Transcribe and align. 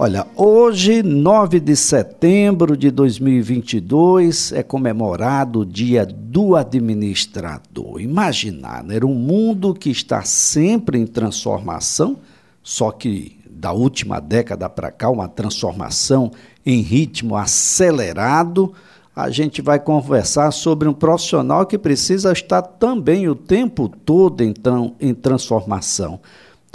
Olha, 0.00 0.28
hoje, 0.36 1.02
9 1.02 1.58
de 1.58 1.74
setembro 1.74 2.76
de 2.76 2.88
2022, 2.88 4.52
é 4.52 4.62
comemorado 4.62 5.62
o 5.62 5.66
Dia 5.66 6.06
do 6.06 6.54
Administrador. 6.54 8.00
Imaginar, 8.00 8.84
né? 8.84 8.94
era 8.94 9.04
um 9.04 9.14
mundo 9.16 9.74
que 9.74 9.90
está 9.90 10.22
sempre 10.22 11.00
em 11.00 11.04
transformação, 11.04 12.16
só 12.62 12.92
que 12.92 13.40
da 13.50 13.72
última 13.72 14.20
década 14.20 14.68
para 14.68 14.92
cá, 14.92 15.10
uma 15.10 15.26
transformação 15.26 16.30
em 16.64 16.80
ritmo 16.80 17.34
acelerado. 17.34 18.72
A 19.16 19.30
gente 19.30 19.60
vai 19.60 19.80
conversar 19.80 20.52
sobre 20.52 20.86
um 20.86 20.94
profissional 20.94 21.66
que 21.66 21.76
precisa 21.76 22.30
estar 22.30 22.62
também 22.62 23.28
o 23.28 23.34
tempo 23.34 23.88
todo 23.88 24.44
em, 24.44 24.54
em 25.00 25.12
transformação. 25.12 26.20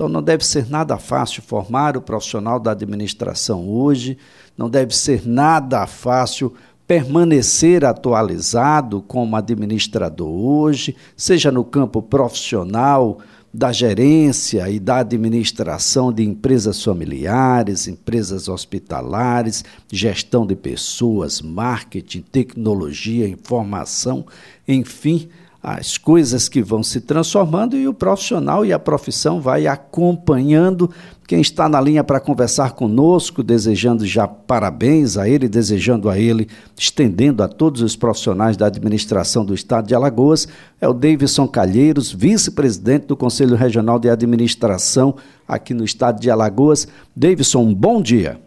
Então 0.03 0.11
não 0.11 0.21
deve 0.21 0.45
ser 0.45 0.69
nada 0.69 0.97
fácil 0.97 1.41
formar 1.41 1.95
o 1.95 2.01
profissional 2.01 2.59
da 2.59 2.71
administração 2.71 3.69
hoje, 3.69 4.17
não 4.57 4.69
deve 4.69 4.93
ser 4.93 5.25
nada 5.25 5.87
fácil 5.87 6.53
permanecer 6.85 7.85
atualizado 7.85 9.01
como 9.01 9.37
administrador 9.37 10.27
hoje, 10.27 10.93
seja 11.15 11.53
no 11.53 11.63
campo 11.63 12.01
profissional, 12.01 13.19
da 13.53 13.71
gerência 13.71 14.69
e 14.69 14.77
da 14.77 14.97
administração 14.97 16.11
de 16.11 16.21
empresas 16.21 16.83
familiares, 16.83 17.87
empresas 17.87 18.49
hospitalares, 18.49 19.63
gestão 19.89 20.45
de 20.45 20.55
pessoas, 20.55 21.41
marketing, 21.41 22.25
tecnologia, 22.29 23.25
informação, 23.25 24.25
enfim, 24.67 25.29
as 25.63 25.97
coisas 25.97 26.49
que 26.49 26.61
vão 26.61 26.83
se 26.83 26.99
transformando 26.99 27.77
e 27.77 27.87
o 27.87 27.93
profissional 27.93 28.65
e 28.65 28.73
a 28.73 28.77
profissão 28.77 29.39
vai 29.39 29.65
acompanhando. 29.65 30.89
Quem 31.25 31.39
está 31.39 31.69
na 31.69 31.79
linha 31.79 32.03
para 32.03 32.19
conversar 32.19 32.73
conosco, 32.73 33.41
desejando 33.41 34.05
já 34.05 34.27
parabéns 34.27 35.17
a 35.17 35.29
ele, 35.29 35.47
desejando 35.47 36.09
a 36.09 36.19
ele, 36.19 36.49
estendendo 36.77 37.41
a 37.41 37.47
todos 37.47 37.81
os 37.81 37.95
profissionais 37.95 38.57
da 38.57 38.67
administração 38.67 39.45
do 39.45 39.53
Estado 39.53 39.87
de 39.87 39.95
Alagoas, 39.95 40.49
é 40.81 40.87
o 40.87 40.93
Davidson 40.93 41.47
Calheiros, 41.47 42.11
vice-presidente 42.11 43.07
do 43.07 43.15
Conselho 43.15 43.55
Regional 43.55 43.97
de 43.97 44.09
Administração 44.09 45.15
aqui 45.47 45.73
no 45.73 45.85
Estado 45.85 46.19
de 46.19 46.29
Alagoas. 46.29 46.89
Davidson, 47.15 47.73
bom 47.73 48.01
dia. 48.01 48.37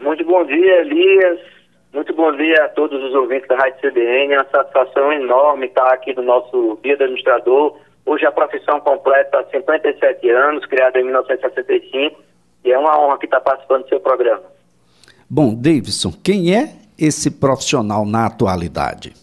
Muito 0.00 0.24
bom 0.24 0.44
dia, 0.44 0.80
Elias. 0.80 1.57
Muito 1.92 2.12
bom 2.12 2.30
dia 2.36 2.64
a 2.64 2.68
todos 2.68 3.02
os 3.02 3.14
ouvintes 3.14 3.48
da 3.48 3.56
Rádio 3.56 3.80
CBN. 3.80 4.34
É 4.34 4.38
uma 4.38 4.50
satisfação 4.50 5.12
enorme 5.12 5.66
estar 5.66 5.90
aqui 5.92 6.14
no 6.14 6.22
nosso 6.22 6.78
Dia 6.82 6.96
do 6.96 7.04
Administrador. 7.04 7.78
Hoje 8.04 8.26
a 8.26 8.32
profissão 8.32 8.78
completa 8.80 9.46
57 9.50 10.30
anos, 10.30 10.66
criada 10.66 11.00
em 11.00 11.04
1965, 11.04 12.20
e 12.64 12.72
é 12.72 12.78
uma 12.78 12.98
honra 12.98 13.18
que 13.18 13.26
estar 13.26 13.40
participando 13.40 13.84
do 13.84 13.88
seu 13.88 14.00
programa. 14.00 14.42
Bom, 15.28 15.54
Davidson, 15.54 16.12
quem 16.22 16.54
é 16.54 16.72
esse 16.98 17.40
profissional 17.40 18.04
na 18.04 18.26
atualidade? 18.26 19.14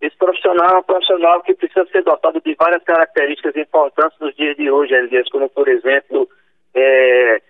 Esse 0.00 0.16
profissional 0.16 0.76
é 0.76 0.78
um 0.78 0.82
profissional 0.82 1.42
que 1.42 1.54
precisa 1.54 1.86
ser 1.90 2.04
dotado 2.04 2.40
de 2.40 2.54
várias 2.54 2.82
características 2.84 3.56
importantes 3.56 4.18
nos 4.20 4.34
dias 4.34 4.56
de 4.56 4.70
hoje, 4.70 4.94
Elias, 4.94 5.28
como, 5.30 5.48
por 5.48 5.68
exemplo, 5.68 6.28
é, 6.74 7.40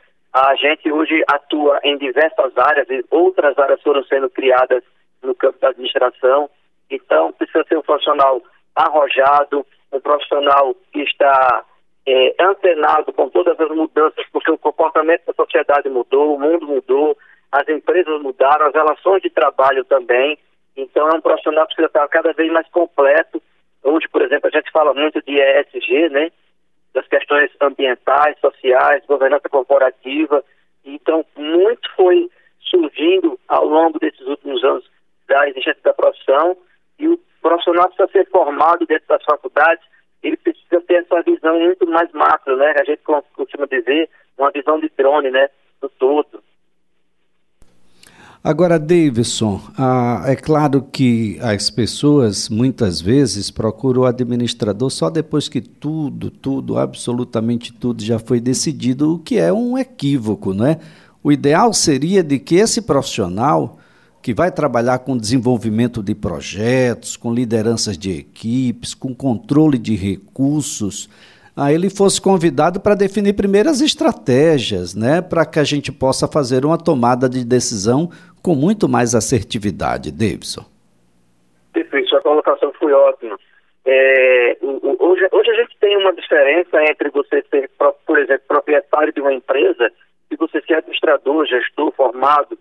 a 0.46 0.54
gente 0.54 0.90
hoje 0.92 1.24
atua 1.26 1.80
em 1.82 1.98
diversas 1.98 2.56
áreas 2.56 2.88
e 2.88 3.04
outras 3.10 3.58
áreas 3.58 3.82
foram 3.82 4.04
sendo 4.04 4.30
criadas 4.30 4.82
no 5.20 5.34
campo 5.34 5.58
da 5.58 5.70
administração. 5.70 6.48
Então, 6.88 7.32
precisa 7.32 7.64
ser 7.64 7.76
um 7.76 7.82
profissional 7.82 8.40
arrojado, 8.76 9.66
um 9.92 10.00
profissional 10.00 10.72
que 10.92 11.02
está 11.02 11.64
é, 12.06 12.34
antenado 12.40 13.12
com 13.12 13.28
todas 13.28 13.58
as 13.58 13.70
mudanças, 13.70 14.24
porque 14.32 14.52
o 14.52 14.58
comportamento 14.58 15.26
da 15.26 15.32
sociedade 15.32 15.88
mudou, 15.88 16.36
o 16.36 16.38
mundo 16.38 16.64
mudou, 16.64 17.18
as 17.50 17.68
empresas 17.68 18.22
mudaram, 18.22 18.66
as 18.66 18.74
relações 18.74 19.22
de 19.22 19.30
trabalho 19.30 19.84
também. 19.84 20.38
Então, 20.76 21.08
é 21.08 21.16
um 21.16 21.20
profissional 21.20 21.66
que 21.66 21.74
precisa 21.74 21.88
estar 21.88 22.06
cada 22.06 22.32
vez 22.32 22.52
mais 22.52 22.68
completo. 22.68 23.42
Hoje, 23.82 24.06
por 24.08 24.22
exemplo, 24.22 24.48
a 24.48 24.56
gente 24.56 24.70
fala 24.70 24.94
muito 24.94 25.20
de 25.22 25.40
ESG, 25.40 26.08
né? 26.10 26.30
Das 26.96 27.06
questões 27.08 27.50
ambientais, 27.60 28.38
sociais, 28.40 29.04
governança 29.06 29.50
corporativa. 29.50 30.42
Então, 30.82 31.26
muito 31.36 31.94
foi 31.94 32.30
surgindo 32.58 33.38
ao 33.46 33.66
longo 33.66 33.98
desses 33.98 34.26
últimos 34.26 34.64
anos 34.64 34.90
da 35.28 35.46
existência 35.46 35.80
da 35.84 35.92
profissão 35.92 36.56
e 36.98 37.06
o 37.06 37.20
profissional 37.42 37.88
precisa 37.88 38.08
ser 38.10 38.30
formado 38.30 38.86
dentro 38.86 39.06
das 39.08 39.22
faculdades, 39.24 39.84
ele 40.22 40.38
precisa 40.38 40.80
ter 40.80 41.04
essa 41.04 41.22
visão 41.22 41.60
muito 41.60 41.86
mais 41.86 42.10
macro, 42.12 42.56
né? 42.56 42.72
A 42.80 42.84
gente 42.84 43.02
costuma 43.02 43.66
dizer, 43.66 44.08
uma 44.38 44.50
visão 44.50 44.80
de 44.80 44.90
drone, 44.96 45.30
né? 45.30 45.50
Do 45.82 45.90
todo. 45.90 46.42
Agora, 48.46 48.78
Davidson, 48.78 49.60
ah, 49.76 50.22
é 50.24 50.36
claro 50.36 50.80
que 50.80 51.36
as 51.40 51.68
pessoas 51.68 52.48
muitas 52.48 53.00
vezes 53.00 53.50
procuram 53.50 54.02
o 54.02 54.04
administrador 54.04 54.88
só 54.88 55.10
depois 55.10 55.48
que 55.48 55.60
tudo, 55.60 56.30
tudo, 56.30 56.78
absolutamente 56.78 57.72
tudo 57.72 58.04
já 58.04 58.20
foi 58.20 58.38
decidido, 58.38 59.14
o 59.14 59.18
que 59.18 59.36
é 59.36 59.52
um 59.52 59.76
equívoco, 59.76 60.54
não 60.54 60.64
é? 60.64 60.78
O 61.24 61.32
ideal 61.32 61.72
seria 61.72 62.22
de 62.22 62.38
que 62.38 62.54
esse 62.54 62.80
profissional 62.80 63.78
que 64.22 64.32
vai 64.32 64.52
trabalhar 64.52 65.00
com 65.00 65.18
desenvolvimento 65.18 66.00
de 66.00 66.14
projetos, 66.14 67.16
com 67.16 67.34
lideranças 67.34 67.98
de 67.98 68.12
equipes, 68.12 68.94
com 68.94 69.12
controle 69.12 69.76
de 69.76 69.96
recursos, 69.96 71.08
aí 71.56 71.74
ele 71.74 71.90
fosse 71.90 72.20
convidado 72.20 72.78
para 72.78 72.94
definir 72.94 73.32
primeiras 73.32 73.80
estratégias, 73.80 74.94
né, 74.94 75.20
para 75.20 75.44
que 75.44 75.58
a 75.58 75.64
gente 75.64 75.90
possa 75.90 76.28
fazer 76.28 76.64
uma 76.64 76.78
tomada 76.78 77.28
de 77.28 77.44
decisão 77.44 78.08
com 78.46 78.54
muito 78.54 78.88
mais 78.88 79.12
assertividade, 79.12 80.12
Davidson. 80.12 80.64
Perfeito, 81.72 82.10
sua 82.10 82.20
colocação 82.20 82.72
foi 82.78 82.92
ótima. 82.92 83.36
É, 83.84 84.56
hoje, 84.62 85.28
hoje 85.32 85.50
a 85.50 85.54
gente 85.54 85.76
tem 85.80 85.96
uma 85.96 86.12
diferença 86.12 86.80
entre 86.84 87.10
você 87.10 87.44
ser, 87.50 87.68
por 88.06 88.16
exemplo, 88.16 88.44
proprietário 88.46 89.12
de 89.12 89.20
uma 89.20 89.34
empresa 89.34 89.90
e 90.30 90.36
você 90.36 90.62
ser 90.62 90.74
administrador, 90.74 91.44
gestor, 91.44 91.90
formado, 91.96 92.56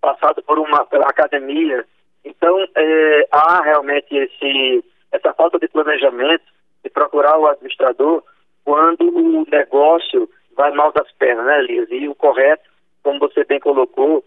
passado 0.00 0.42
por 0.42 0.58
uma 0.58 0.84
pela 0.86 1.06
academia. 1.06 1.84
Então, 2.24 2.66
é, 2.74 3.28
há 3.30 3.62
realmente 3.62 4.12
esse, 4.12 4.84
essa 5.12 5.32
falta 5.34 5.60
de 5.60 5.68
planejamento 5.68 6.42
de 6.82 6.90
procurar 6.90 7.38
o 7.38 7.46
administrador 7.46 8.24
quando 8.64 9.02
o 9.02 9.46
negócio 9.48 10.28
vai 10.56 10.72
mal 10.72 10.90
das 10.90 11.08
pernas, 11.12 11.46
né, 11.46 11.60
Elias? 11.60 11.86
E 11.88 12.08
o 12.08 12.16
correto, 12.16 12.68
como 13.04 13.20
você 13.20 13.44
bem 13.44 13.60
colocou, 13.60 14.24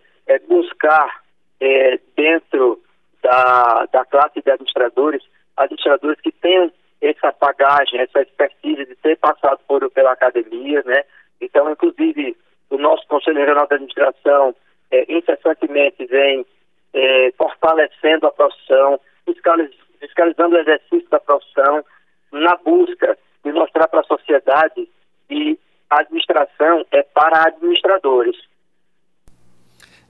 buscar 0.54 1.24
é, 1.60 2.00
dentro 2.16 2.80
da, 3.24 3.88
da 3.92 4.06
classe 4.06 4.40
de 4.42 4.52
administradores, 4.52 5.24
administradores 5.58 6.22
que 6.22 6.32
tenham 6.32 6.72
essa 7.02 7.34
bagagem, 7.40 8.00
essa 8.00 8.22
expertise 8.22 8.86
de 8.86 8.96
ter 8.98 9.18
passado 9.18 9.60
por, 9.68 9.90
pela 9.92 10.12
academia, 10.12 10.84
né? 10.86 11.04
Então, 11.42 11.72
inclusive, 11.72 12.38
o 12.70 12.78
nosso 12.78 13.08
Conselho 13.08 13.40
Regional 13.40 13.68
de 13.68 13.74
Administração 13.76 14.56
é, 14.92 15.12
incessantemente 15.12 16.06
vem 16.06 16.46
é, 16.94 17.32
fortalecendo 17.36 18.28
a 18.28 18.32
profissão, 18.32 19.00
fiscaliz, 19.26 19.72
fiscalizando 20.00 20.56
o 20.56 20.60
exercício 20.60 21.10
da 21.10 21.20
profissão, 21.20 21.84
na 22.32 22.56
busca 22.58 23.18
de 23.44 23.52
mostrar 23.52 23.88
para 23.88 24.02
a 24.02 24.04
sociedade 24.04 24.88
que 25.28 25.60
a 25.90 26.02
administração 26.02 26.86
é 26.92 27.04
para 27.04 27.48
administradores 27.48 28.38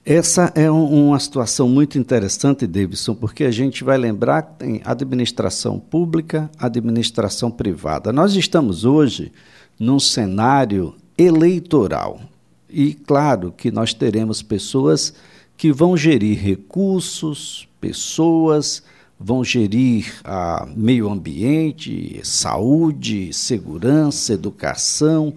essa 0.04 0.52
é 0.54 0.70
um, 0.70 1.08
uma 1.08 1.18
situação 1.18 1.66
muito 1.66 1.98
interessante, 1.98 2.66
Davidson, 2.66 3.14
porque 3.14 3.44
a 3.44 3.50
gente 3.50 3.82
vai 3.82 3.96
lembrar 3.96 4.42
que 4.42 4.58
tem 4.58 4.82
administração 4.84 5.78
pública, 5.78 6.50
administração 6.58 7.50
privada. 7.50 8.12
Nós 8.12 8.36
estamos 8.36 8.84
hoje 8.84 9.32
num 9.80 9.98
cenário 9.98 10.94
eleitoral. 11.16 12.20
E 12.68 12.92
claro 12.92 13.54
que 13.56 13.70
nós 13.70 13.94
teremos 13.94 14.42
pessoas 14.42 15.14
que 15.56 15.72
vão 15.72 15.96
gerir 15.96 16.38
recursos, 16.38 17.66
pessoas, 17.80 18.82
vão 19.18 19.42
gerir 19.42 20.12
a 20.22 20.66
meio 20.76 21.08
ambiente, 21.08 22.20
saúde, 22.24 23.32
segurança, 23.32 24.34
educação, 24.34 25.34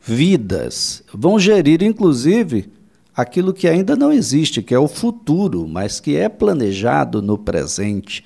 vidas, 0.00 1.04
vão 1.12 1.38
gerir 1.38 1.82
inclusive 1.82 2.77
aquilo 3.18 3.52
que 3.52 3.66
ainda 3.66 3.96
não 3.96 4.12
existe, 4.12 4.62
que 4.62 4.72
é 4.72 4.78
o 4.78 4.86
futuro, 4.86 5.66
mas 5.66 5.98
que 5.98 6.16
é 6.16 6.28
planejado 6.28 7.20
no 7.20 7.36
presente. 7.36 8.24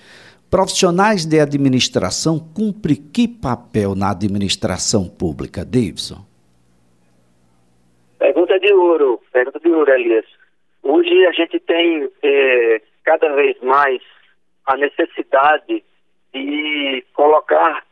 Profissionais 0.51 1.25
de 1.25 1.41
administração 1.41 2.39
cumprem 2.39 2.97
que 2.97 3.27
papel 3.27 3.95
na 3.95 4.11
administração 4.11 5.09
pública, 5.09 5.65
Davidson? 5.65 6.23
Pergunta 8.19 8.61
de 8.61 8.71
ouro, 8.75 9.19
pergunta 9.33 9.59
de 9.61 9.71
ouro, 9.71 9.91
Elias. 9.91 10.27
Hoje 10.83 11.27
a 11.27 11.33
gente 11.33 11.59
tem 11.61 12.11
é, 12.23 12.83
cada 13.03 13.35
vez 13.35 13.59
mais 13.63 14.03
a 14.67 14.77
necessidade 14.77 15.83
de 16.35 17.05
colocar 17.15 17.83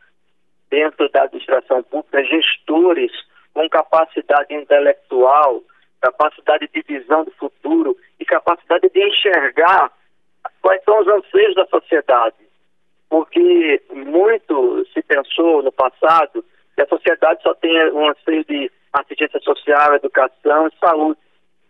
dentro 0.69 1.09
da 1.09 1.23
administração 1.23 1.81
pública 1.81 2.23
gestores 2.25 3.11
com 3.55 3.67
capacidade 3.69 4.53
intelectual, 4.53 5.63
capacidade 6.01 6.67
de 6.73 6.81
visão 6.81 7.23
do 7.23 7.31
futuro 7.31 7.95
e 8.19 8.25
capacidade 8.25 8.89
de 8.89 9.07
enxergar 9.07 9.91
quais 10.61 10.83
são 10.83 10.99
os 10.99 11.07
anseios 11.07 11.55
da 11.55 11.65
sociedade. 11.67 12.35
Porque 13.09 13.81
muito 13.93 14.85
se 14.93 15.01
pensou 15.03 15.61
no 15.61 15.71
passado 15.71 16.43
que 16.75 16.81
a 16.81 16.87
sociedade 16.87 17.41
só 17.43 17.53
tem 17.55 17.91
um 17.91 18.09
anseio 18.09 18.43
de 18.45 18.71
assistência 18.93 19.39
social, 19.41 19.95
educação 19.95 20.67
e 20.67 20.79
saúde. 20.79 21.19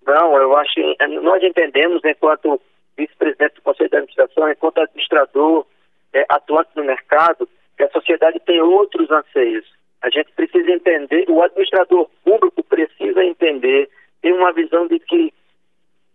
Não, 0.05 0.35
eu 0.37 0.55
acho 0.57 0.73
nós 1.21 1.43
entendemos 1.43 2.03
enquanto 2.03 2.59
vice-presidente 2.97 3.55
do 3.55 3.61
Conselho 3.61 3.89
de 3.89 3.95
Administração, 3.97 4.49
enquanto 4.49 4.79
administrador 4.79 5.65
é, 6.13 6.25
atuante 6.29 6.71
no 6.75 6.83
mercado, 6.83 7.47
que 7.77 7.83
a 7.83 7.89
sociedade 7.89 8.39
tem 8.41 8.61
outros 8.61 9.09
anseios. 9.09 9.65
A 10.01 10.09
gente 10.09 10.31
precisa 10.33 10.71
entender, 10.71 11.25
o 11.29 11.41
administrador 11.41 12.09
público 12.23 12.63
precisa 12.63 13.23
entender, 13.23 13.89
ter 14.21 14.33
uma 14.33 14.51
visão 14.53 14.87
de 14.87 14.99
que 14.99 15.33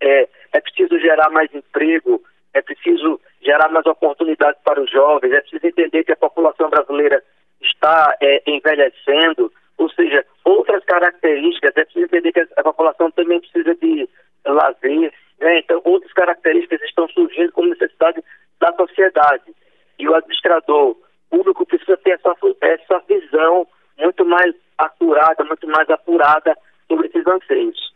é, 0.00 0.28
é 0.52 0.60
preciso 0.60 0.98
gerar 0.98 1.30
mais 1.30 1.52
emprego, 1.54 2.22
é 2.54 2.62
preciso 2.62 3.20
gerar 3.42 3.70
mais 3.70 3.86
oportunidades 3.86 4.60
para 4.62 4.80
os 4.80 4.90
jovens, 4.90 5.32
é 5.32 5.40
preciso 5.40 5.66
entender 5.66 6.04
que 6.04 6.12
a 6.12 6.16
população 6.16 6.70
brasileira 6.70 7.22
está 7.60 8.14
é, 8.20 8.42
envelhecendo, 8.46 9.52
ou 9.78 9.90
seja, 9.90 10.24
outras 10.44 10.84
características, 10.84 11.72
é 11.76 11.84
preciso 11.84 12.06
entender 12.06 12.32
que 12.32 12.46
a 12.56 12.62
população 12.62 13.10
também 13.10 13.40
precisa 13.40 13.74
de 13.74 14.08
lazer, 14.44 15.12
né? 15.38 15.58
então 15.58 15.80
outras 15.84 16.12
características 16.12 16.80
estão 16.82 17.08
surgindo 17.08 17.52
como 17.52 17.68
necessidade 17.68 18.22
da 18.60 18.72
sociedade. 18.74 19.54
E 19.98 20.08
o 20.08 20.14
administrador 20.14 20.96
público 21.30 21.66
precisa 21.66 21.96
ter 21.98 22.12
essa, 22.12 22.34
essa 22.60 22.98
visão 23.08 23.66
muito 23.98 24.24
mais 24.24 24.54
acurada, 24.78 25.44
muito 25.44 25.66
mais 25.68 25.88
apurada 25.90 26.56
sobre 26.88 27.08
esses 27.08 27.26
anseios. 27.26 27.95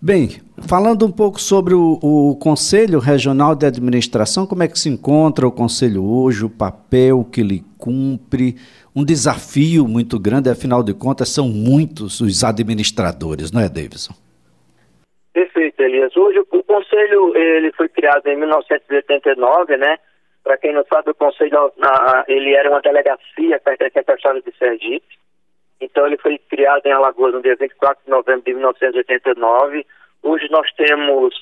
Bem, 0.00 0.28
falando 0.68 1.06
um 1.06 1.10
pouco 1.10 1.40
sobre 1.40 1.74
o, 1.74 1.98
o, 2.02 2.36
Conselho 2.36 2.98
Regional 2.98 3.54
de 3.54 3.64
Administração, 3.64 4.46
como 4.46 4.62
é 4.62 4.68
que 4.68 4.78
se 4.78 4.90
encontra 4.90 5.46
o 5.46 5.52
Conselho 5.52 6.04
hoje, 6.04 6.44
o 6.44 6.50
papel 6.50 7.24
que 7.24 7.40
ele 7.40 7.62
cumpre, 7.78 8.56
um 8.94 9.04
desafio 9.04 9.88
muito 9.88 10.18
grande, 10.18 10.50
afinal 10.50 10.82
de 10.82 10.92
contas, 10.92 11.30
são 11.30 11.48
muitos 11.48 12.20
os 12.20 12.44
administradores, 12.44 13.50
não 13.50 13.60
é, 13.60 13.68
Davidson? 13.68 14.12
Perfeito, 15.32 15.80
Elias. 15.82 16.14
Hoje 16.14 16.40
o, 16.40 16.62
Conselho 16.62 17.34
ele 17.34 17.72
foi 17.72 17.88
criado 17.88 18.26
em 18.26 18.36
1989, 18.36 19.76
né? 19.78 19.96
Para 20.44 20.58
quem 20.58 20.74
não 20.74 20.84
sabe, 20.92 21.10
o 21.10 21.14
Conselho 21.14 21.72
ele 22.28 22.54
era 22.54 22.70
uma 22.70 22.80
delegacia 22.80 23.58
pertencente 23.60 24.10
ao 24.10 24.16
Estado 24.16 24.42
de 24.42 24.56
Sergipe. 24.58 25.18
Então 25.80 26.06
ele 26.06 26.16
foi 26.18 26.38
criado 26.38 26.86
em 26.86 26.92
Alagoas 26.92 27.34
no 27.34 27.42
dia 27.42 27.56
24 27.56 28.04
de 28.04 28.10
novembro 28.10 28.42
de 28.42 28.54
1989. 28.54 29.86
Hoje 30.22 30.48
nós 30.50 30.70
temos, 30.72 31.34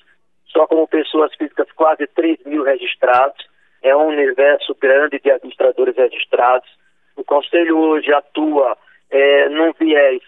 só 0.46 0.66
como 0.66 0.88
pessoas 0.88 1.34
físicas, 1.36 1.70
quase 1.72 2.06
3 2.08 2.44
mil 2.44 2.64
registrados. 2.64 3.46
É 3.82 3.94
um 3.94 4.08
universo 4.08 4.74
grande 4.80 5.20
de 5.20 5.30
administradores 5.30 5.96
registrados. 5.96 6.68
O 7.16 7.24
Conselho 7.24 7.78
hoje 7.78 8.12
atua 8.12 8.76
é, 9.10 9.48
num 9.48 9.72
viés 9.72 10.22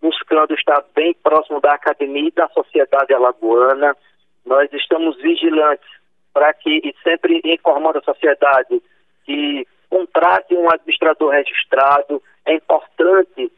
buscando 0.00 0.54
estar 0.54 0.84
bem 0.94 1.14
próximo 1.22 1.60
da 1.60 1.72
academia 1.72 2.28
e 2.28 2.32
da 2.32 2.48
sociedade 2.48 3.14
alagoana. 3.14 3.96
Nós 4.44 4.70
estamos 4.72 5.16
vigilantes 5.20 5.88
para 6.32 6.52
que, 6.52 6.82
e 6.84 6.94
sempre 7.02 7.40
informando 7.44 7.98
a 7.98 8.02
sociedade 8.02 8.82
que 9.24 9.66
contrate 9.88 10.54
um 10.54 10.68
administrador 10.70 11.30
registrado. 11.30 12.22
É 12.44 12.54
importante 12.54 13.50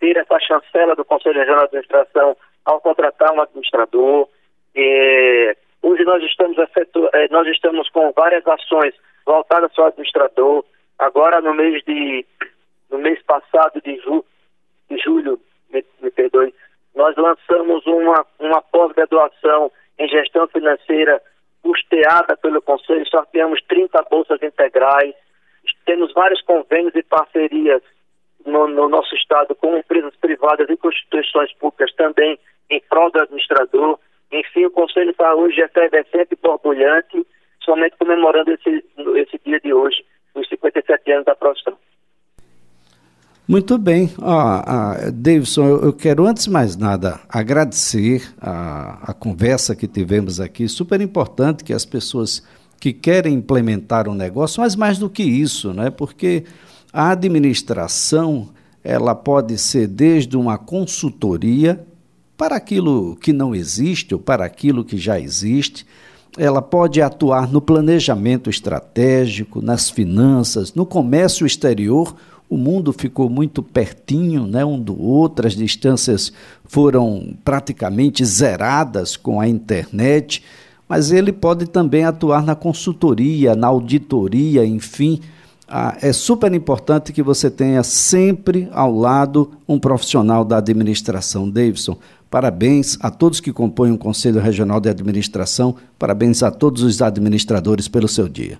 ter 0.00 0.16
essa 0.16 0.38
chancela 0.40 0.94
do 0.94 1.04
Conselho 1.04 1.38
Regional 1.38 1.68
de 1.68 1.76
Administração 1.76 2.36
ao 2.64 2.80
contratar 2.80 3.32
um 3.32 3.40
administrador. 3.40 4.28
É, 4.74 5.56
hoje 5.82 6.04
nós 6.04 6.22
estamos, 6.24 6.58
efetu... 6.58 7.08
É, 7.12 7.28
nós 7.28 7.46
estamos 7.48 7.88
com 7.90 8.12
várias 8.12 8.46
ações 8.46 8.94
voltadas 9.24 9.70
ao 9.78 9.86
administrador. 9.86 10.64
Agora 10.98 11.40
no 11.40 11.54
mês 11.54 11.82
de 11.84 12.24
no 12.90 12.98
mês 12.98 13.20
passado 13.22 13.80
de, 13.80 13.96
ju... 14.00 14.24
de 14.90 14.98
julho, 14.98 15.40
me, 15.72 15.84
me 16.00 16.10
perdoe, 16.10 16.54
nós 16.94 17.16
lançamos 17.16 17.86
uma, 17.86 18.26
uma 18.38 18.60
pós-graduação 18.60 19.72
em 19.98 20.08
gestão 20.08 20.46
financeira 20.48 21.20
custeada 21.62 22.36
pelo 22.36 22.60
Conselho, 22.60 23.06
sorteamos 23.08 23.60
30 23.68 24.02
bolsas 24.10 24.42
integrais, 24.42 25.14
temos 25.92 26.10
vários 26.14 26.40
convênios 26.40 26.94
e 26.94 27.02
parcerias 27.02 27.82
no, 28.46 28.66
no, 28.66 28.88
nosso 28.88 29.14
estado 29.14 29.54
com 29.54 29.76
empresas 29.76 30.14
privadas 30.16 30.66
e 30.70 30.76
constituições 30.78 31.52
públicas 31.58 31.94
também 31.96 32.38
em 32.70 32.82
prol 32.88 33.10
do 33.10 33.20
administrador. 33.20 33.98
Enfim, 34.32 34.64
o 34.64 34.70
Conselho 34.70 35.10
está 35.10 35.34
hoje 35.34 35.60
efervescente 35.60 36.32
e 36.32 36.36
borbulhante, 36.42 37.26
somente 37.62 37.94
comemorando 37.98 38.52
esse, 38.52 38.82
esse 39.16 39.38
dia 39.44 39.60
de 39.60 39.74
hoje, 39.74 40.02
os 40.34 40.48
57 40.48 41.12
anos 41.12 41.26
da 41.26 41.34
profissão. 41.34 41.76
Muito 43.46 43.76
bem. 43.76 44.08
Ah, 44.22 44.62
ah, 44.66 45.10
Davidson, 45.12 45.78
eu, 45.82 45.92
quero, 45.92 46.24
antes 46.24 46.44
de 46.44 46.50
mais 46.50 46.74
nada, 46.74 47.20
agradecer 47.28 48.22
a, 48.40 49.10
a 49.10 49.12
conversa 49.12 49.76
que 49.76 49.86
tivemos 49.86 50.40
aqui. 50.40 50.66
Super 50.68 51.02
importante 51.02 51.62
que 51.62 51.74
as 51.74 51.84
pessoas 51.84 52.42
que 52.82 52.92
querem 52.92 53.34
implementar 53.34 54.08
um 54.08 54.12
negócio, 54.12 54.60
mas 54.60 54.74
mais 54.74 54.98
do 54.98 55.08
que 55.08 55.22
isso, 55.22 55.72
né? 55.72 55.88
porque 55.88 56.42
a 56.92 57.10
administração 57.10 58.48
ela 58.82 59.14
pode 59.14 59.56
ser 59.56 59.86
desde 59.86 60.36
uma 60.36 60.58
consultoria 60.58 61.80
para 62.36 62.56
aquilo 62.56 63.14
que 63.20 63.32
não 63.32 63.54
existe 63.54 64.12
ou 64.12 64.20
para 64.20 64.44
aquilo 64.44 64.84
que 64.84 64.98
já 64.98 65.20
existe. 65.20 65.86
Ela 66.36 66.60
pode 66.60 67.00
atuar 67.00 67.48
no 67.48 67.60
planejamento 67.60 68.50
estratégico, 68.50 69.62
nas 69.62 69.88
finanças, 69.88 70.74
no 70.74 70.84
comércio 70.84 71.46
exterior 71.46 72.16
o 72.50 72.56
mundo 72.58 72.92
ficou 72.92 73.30
muito 73.30 73.62
pertinho 73.62 74.46
né, 74.46 74.62
um 74.62 74.78
do 74.78 75.00
outro, 75.00 75.46
as 75.46 75.54
distâncias 75.54 76.30
foram 76.64 77.34
praticamente 77.42 78.22
zeradas 78.26 79.16
com 79.16 79.40
a 79.40 79.48
internet, 79.48 80.42
mas 80.92 81.10
ele 81.10 81.32
pode 81.32 81.70
também 81.70 82.04
atuar 82.04 82.44
na 82.44 82.54
consultoria, 82.54 83.56
na 83.56 83.68
auditoria, 83.68 84.62
enfim. 84.62 85.22
Ah, 85.66 85.96
é 86.02 86.12
super 86.12 86.52
importante 86.52 87.14
que 87.14 87.22
você 87.22 87.50
tenha 87.50 87.82
sempre 87.82 88.68
ao 88.70 88.94
lado 88.94 89.52
um 89.66 89.80
profissional 89.80 90.44
da 90.44 90.58
administração. 90.58 91.48
Davidson, 91.48 91.96
parabéns 92.30 93.02
a 93.02 93.10
todos 93.10 93.40
que 93.40 93.54
compõem 93.54 93.90
o 93.90 93.96
Conselho 93.96 94.38
Regional 94.38 94.82
de 94.82 94.90
Administração, 94.90 95.74
parabéns 95.98 96.42
a 96.42 96.50
todos 96.50 96.82
os 96.82 97.00
administradores 97.00 97.88
pelo 97.88 98.06
seu 98.06 98.28
dia. 98.28 98.58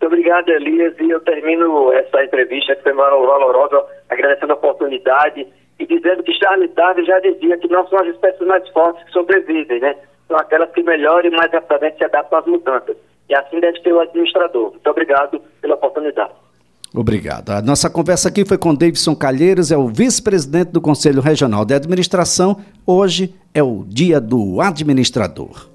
Muito 0.00 0.14
obrigado, 0.14 0.48
Elias. 0.48 0.94
E 0.98 1.10
eu 1.10 1.20
termino 1.20 1.92
essa 1.92 2.24
entrevista 2.24 2.74
que 2.74 2.84
foi 2.84 2.94
valorosa, 2.94 3.84
agradecendo 4.08 4.54
a 4.54 4.56
oportunidade 4.56 5.46
e 5.78 5.86
dizendo 5.86 6.22
que 6.22 6.32
Charles 6.32 6.72
Darwin 6.72 7.04
já 7.04 7.20
dizia 7.20 7.58
que 7.58 7.68
não 7.68 7.86
são 7.88 7.98
as 7.98 8.08
espécies 8.14 8.46
mais 8.46 8.66
fortes 8.70 9.04
que 9.04 9.12
sobrevivem, 9.12 9.80
né? 9.80 9.94
São 10.34 10.40
aquelas 10.40 10.68
que 10.72 10.82
melhor 10.82 11.24
e 11.24 11.30
mais 11.30 11.52
rapidamente 11.52 11.96
se 11.96 12.04
adaptam 12.04 12.40
às 12.40 12.46
mudanças. 12.46 12.96
E 13.28 13.34
assim 13.36 13.60
deve 13.60 13.80
ser 13.80 13.92
o 13.92 14.00
administrador. 14.00 14.72
Muito 14.72 14.90
obrigado 14.90 15.40
pela 15.60 15.76
oportunidade. 15.76 16.32
Obrigado. 16.92 17.50
A 17.50 17.62
nossa 17.62 17.88
conversa 17.88 18.30
aqui 18.30 18.44
foi 18.44 18.58
com 18.58 18.74
Davidson 18.74 19.14
Calheiros, 19.14 19.70
é 19.70 19.76
o 19.76 19.86
vice-presidente 19.86 20.72
do 20.72 20.80
Conselho 20.80 21.22
Regional 21.22 21.64
de 21.64 21.74
Administração. 21.74 22.56
Hoje 22.84 23.32
é 23.54 23.62
o 23.62 23.84
Dia 23.86 24.20
do 24.20 24.60
Administrador. 24.60 25.68